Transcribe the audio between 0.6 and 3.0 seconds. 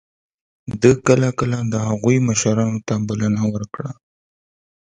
ده کله کله د هغوی مشرانو ته